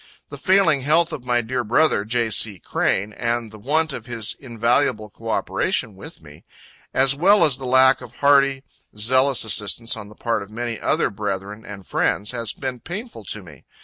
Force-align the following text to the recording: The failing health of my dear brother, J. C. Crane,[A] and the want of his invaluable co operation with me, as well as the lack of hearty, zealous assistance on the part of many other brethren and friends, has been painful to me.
The 0.29 0.37
failing 0.39 0.81
health 0.81 1.13
of 1.13 1.23
my 1.25 1.41
dear 1.41 1.63
brother, 1.63 2.03
J. 2.05 2.31
C. 2.31 2.57
Crane,[A] 2.57 3.15
and 3.15 3.51
the 3.51 3.59
want 3.59 3.93
of 3.93 4.07
his 4.07 4.35
invaluable 4.39 5.11
co 5.11 5.29
operation 5.29 5.95
with 5.95 6.23
me, 6.23 6.43
as 6.91 7.15
well 7.15 7.45
as 7.45 7.59
the 7.59 7.67
lack 7.67 8.01
of 8.01 8.13
hearty, 8.13 8.63
zealous 8.97 9.43
assistance 9.43 9.95
on 9.95 10.09
the 10.09 10.15
part 10.15 10.41
of 10.41 10.49
many 10.49 10.79
other 10.79 11.11
brethren 11.11 11.63
and 11.63 11.85
friends, 11.85 12.31
has 12.31 12.51
been 12.51 12.79
painful 12.79 13.25
to 13.25 13.43
me. 13.43 13.63